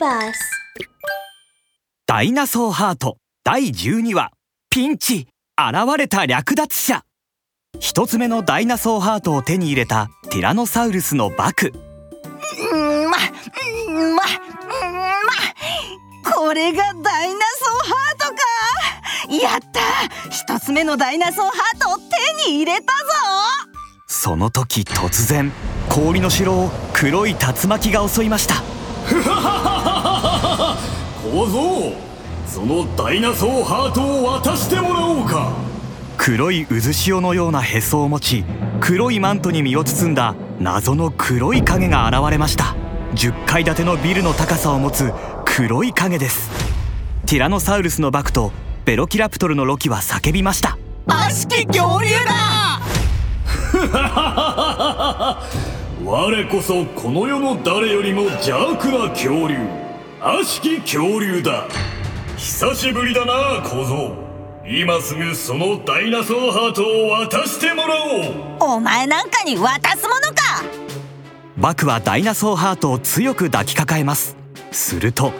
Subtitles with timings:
[0.00, 0.50] バス
[2.06, 4.30] ダイナソーハート第12話。
[4.70, 5.28] ピンチ。
[5.58, 7.02] 現れた略奪者。
[7.78, 11.72] 一つ目のダイナソーハートを手に入れたティラノサウルスのバク。
[12.72, 13.18] うんま
[13.88, 14.24] うんまうんま
[16.34, 19.34] これがダイナソーハートか。
[19.34, 20.28] やった。
[20.30, 22.88] 一つ目のダイナソーハートを手に入れたぞ。
[24.06, 25.50] その時突然
[25.88, 28.71] 氷の城を黒い竜巻が襲いました
[31.22, 31.94] 小僧
[32.46, 35.52] そのダイナソーハートを渡してもらおうか。
[36.16, 38.44] 黒い渦潮のようなへそを持ち
[38.80, 42.76] 黒いマントに身を包んだ謎の黒い影が現れました。
[43.14, 45.12] 10階建てのビルの高さを持つ
[45.44, 46.50] 黒い影です。
[47.26, 48.52] ティラノサウルスのバクと
[48.84, 50.76] ベロキラプトルのロキは叫びました。
[51.06, 52.80] 悪しき恐竜だ
[56.04, 59.56] 我こそこの世の誰よりも邪悪な恐竜
[60.20, 61.68] 悪しき恐竜だ。
[62.36, 64.16] 久しぶりだな小僧。
[64.66, 68.74] 今すぐそのダイナソーハートを渡してもらおう。
[68.74, 70.64] お前なんかに渡すものか。
[71.56, 74.36] バクはダイナソーハートを強く抱きかかえます。
[74.72, 75.32] すると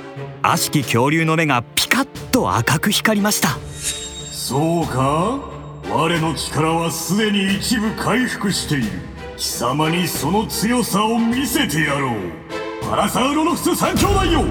[0.43, 3.59] 悪しき恐竜の目がピカッと赤く光りました。
[4.31, 5.41] そうか？
[5.91, 8.85] 我の力はすでに一部回復している
[9.37, 12.17] 貴様にその強さを見せてやろう。
[12.83, 14.45] パラサウロロフス三兄弟よ。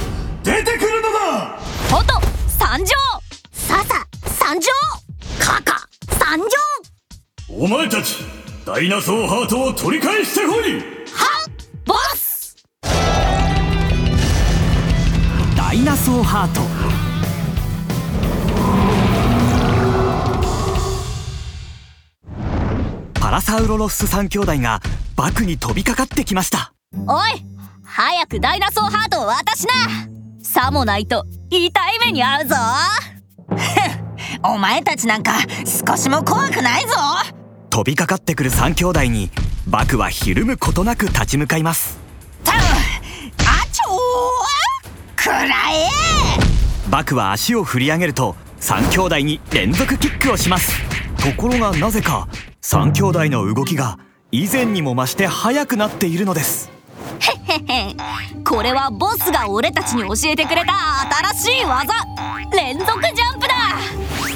[0.44, 1.60] 出てくるのだ。
[1.90, 2.86] トト参上
[3.52, 4.68] ササ参上
[5.40, 6.46] カカ参上
[7.50, 8.24] お前たち
[8.66, 10.82] ダイナソーハートを取り返してこい。
[11.86, 12.56] ボス。
[15.56, 16.62] ダイナソーハート
[23.32, 24.82] パラサウロロフス三兄弟が
[25.16, 26.74] バクに飛びかかってきました。
[27.08, 27.46] おい
[27.82, 29.72] 早くダイナソーハートを渡しな。
[30.44, 31.72] さもないと痛い
[32.06, 32.56] 目に遭うぞ。
[34.44, 36.90] お前たちなんか少しも怖くないぞ。
[37.70, 39.32] 飛びかかってくる三兄弟に
[39.66, 42.00] バクはひるむことなく立ち向かいます。
[42.44, 42.58] たあ
[43.72, 45.88] ちょーくらえ
[46.90, 50.74] バクは足を振り上げると三兄弟に連続キックをします。
[51.22, 52.28] ところがなぜか
[52.62, 53.98] 三兄弟の動きが
[54.32, 56.70] 以前にも増して速くなっているのです。
[58.46, 60.74] これはボスが俺たちに教えてくれた
[61.34, 61.94] 新しい技。
[62.54, 63.56] 連続ジャンプだ。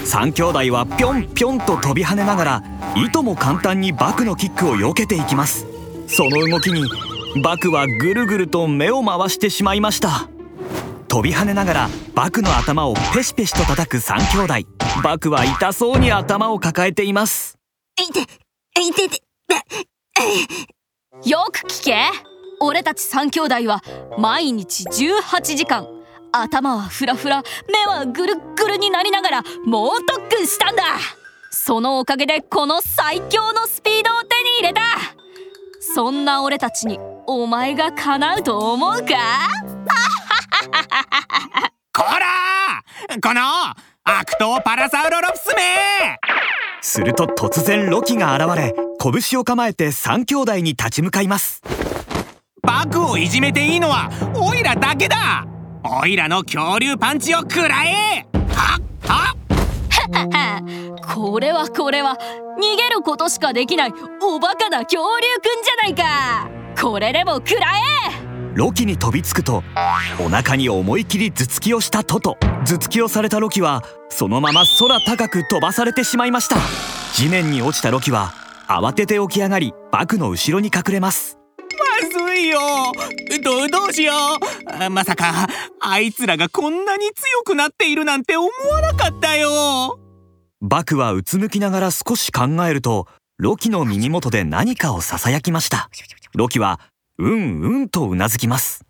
[0.03, 2.63] 三兄弟はぴょんぴょんと飛び跳ねながら
[2.95, 5.65] いとも簡単にバクのキックを避けていきます。
[6.07, 6.83] その動きに
[7.43, 10.27] バクはぐるぐると目を回してしまいました。
[11.07, 14.75] 飛び跳ねながらバクの頭をペシペシと叩く三兄弟。
[15.03, 17.54] バクは痛そうに頭を抱えています
[21.23, 21.95] よく聞け。
[22.59, 23.81] 俺たち三兄弟は
[24.17, 25.87] 毎日18時間
[26.33, 27.41] 頭はフラフラ
[27.71, 30.83] 目はぐるっぐるになりながら猛特訓したんだ。
[31.51, 34.81] そのおかげでこの最強のスピードを手に入れた。
[35.79, 39.05] そんな俺たちにお前が叶うと思うか？
[41.93, 42.83] こら
[43.21, 43.41] この
[44.03, 45.61] 悪党パラサウロロプスめ
[46.85, 51.61] すると突然ロキが現れ拳を構えて三兄弟に立ち向かいます。
[52.61, 55.47] バクをいじめていいのはオイラだけだ。
[55.83, 58.27] オイラの恐竜パンチを食らえ。
[58.49, 59.45] はっはっ。
[61.15, 62.17] これはこれは
[62.59, 66.49] 逃げることしかできないおバカな恐竜くんじゃないか。
[66.79, 68.14] これでも食らえ
[68.55, 69.63] ロキに飛びつくと
[70.17, 72.37] お腹に思い切り頭突きをしたトト。
[72.63, 76.55] 頭突きをされたロキはそのまま空高く飛ばされてしまいました。
[77.13, 78.33] 地面に落ちたロキは
[78.69, 81.37] 慌てて起き上がりバクの後ろに隠れます。
[82.01, 82.59] まずいよ。
[83.43, 84.83] どどうしよう。
[84.83, 85.49] あまさか
[85.81, 89.99] あいつらがこんなに強くなっているなんて思わなかったよ。
[90.61, 95.89] バクはうつむきながら少し考えるとロキの耳元で何かをささやきました。
[96.33, 96.79] ロキは
[97.17, 98.83] うんうんとうなずきます。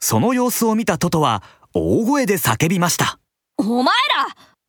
[0.00, 1.42] その様子を見たトトは
[1.74, 3.18] 大声で叫びました。
[3.56, 3.94] お前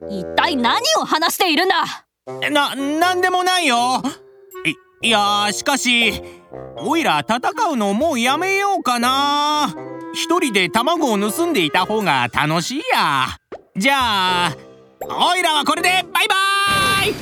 [0.02, 2.06] ら一体何を話しているんだ？
[2.52, 4.04] な、なんでもないよ。
[5.02, 6.22] い、いやしかし
[6.78, 7.40] おいら戦
[7.72, 9.76] うのもうやめようかな。
[10.14, 13.28] 一人で卵を盗んでいた方が楽しいや。
[13.76, 14.56] じゃあ
[15.02, 16.36] おいらはこれでバイバ
[17.06, 17.14] イ。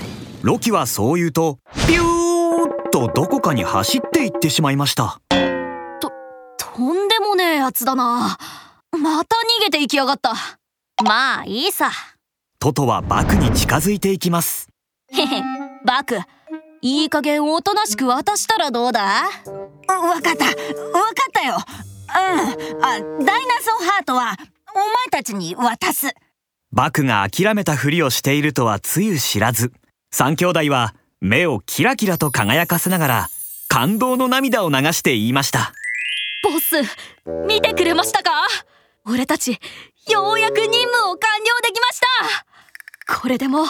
[0.42, 2.04] ロキはそう言うとピュー。
[2.04, 2.37] ッ
[2.98, 5.22] とどこかに走っていってしまいました。
[5.30, 8.38] とんでもねえやつだな。
[8.92, 10.34] また逃げていきやがった。
[11.04, 11.92] まあいいさ。
[12.60, 14.68] トトはバクに近づいていきます。
[15.12, 15.44] へへ
[15.86, 16.18] バク
[16.82, 19.02] いい加減おとなしく渡したらどうだ？
[19.02, 19.30] わかっ
[19.86, 19.90] た。
[19.98, 20.36] わかっ
[21.32, 21.56] たよ。
[22.10, 22.20] あ
[22.82, 23.22] ダイナ
[23.62, 24.36] ソーハートは
[24.74, 26.14] お前たちに渡す。
[26.72, 29.72] バクが諦めたふりをしているとはつゆ知らず。
[30.12, 33.30] 三兄弟は目をキラキラと輝かせながら
[33.68, 35.74] 感動の涙を流して言いました。
[36.44, 36.76] ボス
[37.48, 38.32] 見てくれましたか？
[39.06, 39.60] 俺たち
[40.10, 42.00] ようやく任務を完了できまし
[43.08, 43.20] た。
[43.20, 43.66] これでも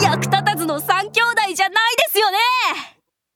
[0.00, 2.38] 役立たずの三兄弟じゃないですよね。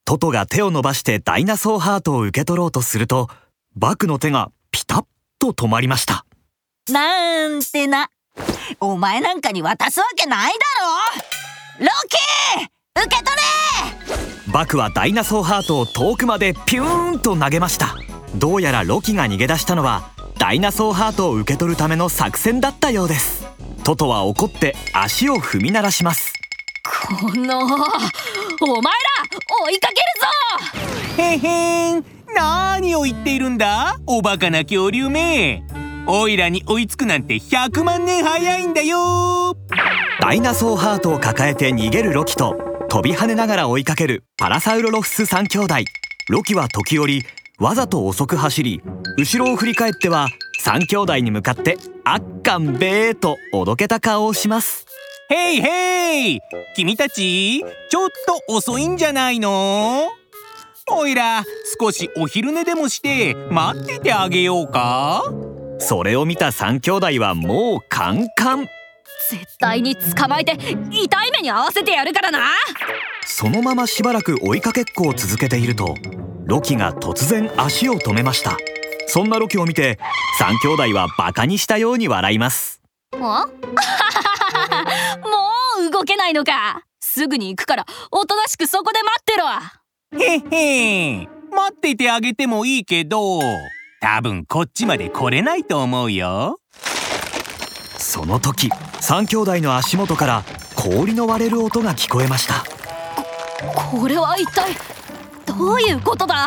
[0.04, 3.28] トトが手を伸ばしてダイナソーハートを受け取ろうとすると
[3.74, 5.04] バクの手がピタッ
[5.38, 6.24] と止まりました。
[6.88, 8.10] なんてな。
[8.78, 10.58] お前なんかに渡すわけないだ
[11.80, 11.84] ろ。
[11.84, 11.90] ロ
[12.66, 12.70] キ
[13.04, 13.36] 受け取
[14.46, 17.96] れバクはダイナソーハートを遠くまでピューンと投げました。
[18.34, 23.46] どうやらロキが逃げ出したのはダイナソーハートを受け取るための作戦だったようです。
[23.84, 26.32] トトは怒って足を踏み鳴らします。
[26.82, 27.90] このお前ら
[29.66, 31.22] 追いかけるぞ！
[31.22, 32.04] へへん。
[32.34, 33.98] 何を言っているんだ？
[34.06, 35.62] おバカな恐竜め。
[36.06, 39.56] オイラに追いつくなんて100万年早いんだよ。
[40.20, 45.74] ダイナソーハートを抱えて逃げるロキと飛び跳ねながら追いかけるパラサウロロフス3兄弟。
[46.28, 47.22] ロキは時折
[47.60, 48.82] わざと遅く走り
[49.16, 50.26] 後ろを振り返っては
[50.64, 54.86] 3兄弟に向かって「あっかんべー」とおどけた顔をします。
[55.28, 56.40] へいへい
[56.74, 58.08] 君たちちょっ
[58.48, 60.08] と遅いんじゃないの？
[60.90, 61.44] おいら
[61.80, 65.22] 少しお昼寝でもして待っててあげようか？
[65.78, 68.66] それを見た3兄弟はもうカンカン
[69.30, 70.52] 絶対に捕まえて
[70.90, 72.40] 痛い目に遭わせてやるからな。
[73.24, 75.94] そのまましばらく追いかけっこを続けていると
[76.46, 78.56] ロキが突然足を止めました。
[79.06, 79.98] そんなロキを見て
[80.40, 82.80] 3兄弟はバカにしたように笑います。
[83.16, 83.50] もう？
[85.92, 86.82] 動けないのか。
[87.00, 89.36] すぐに行くからおとなしくそこで待って
[90.18, 90.24] ろ。
[90.24, 93.40] へっへ待っててあげてもいいけど
[94.00, 96.58] 多分こっちまで来れないと思うよ
[98.00, 100.44] その時3兄弟の足元から
[100.74, 102.64] 氷の割れる音が聞こえました。
[103.74, 104.74] これは一体
[105.44, 106.46] どういうことだ？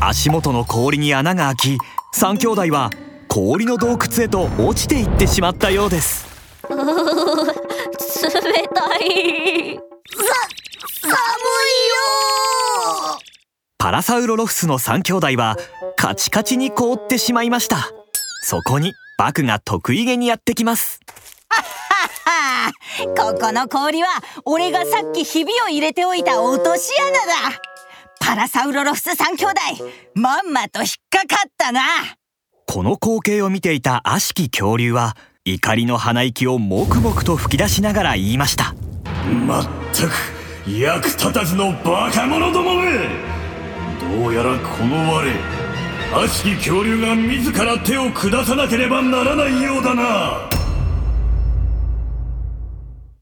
[0.00, 1.78] 足元の氷に穴が開き
[2.16, 2.90] 3兄弟は
[3.28, 6.26] 氷の洞窟へと落ちていってしまったようです。
[6.68, 6.76] 冷
[8.74, 9.78] たい。
[11.00, 11.18] 寒いよ
[13.78, 15.56] パラサウロロフスの3兄弟は
[15.96, 17.90] カチカチに凍ってしまいました。
[18.42, 21.00] そこにバクが得意げにやってきます。
[21.50, 22.72] は あ
[23.20, 24.08] ここの氷は
[24.44, 27.10] 俺がさっきひびを入れておいた落とし穴
[27.50, 27.60] だ。
[28.20, 29.54] パラサウロロフス3兄弟
[30.14, 31.80] まんまと引っかかったな。
[32.68, 38.76] この光景を見ていた悪しき恐竜は怒りの鼻息をもくもくと吹き出しながら言いました。
[39.46, 40.12] まったく
[40.70, 42.92] 役立たずのバカ者どもめ。
[44.22, 45.57] どうやらこの我
[46.10, 50.47] 悪しき恐竜が自ら手を下さなければならないようだな。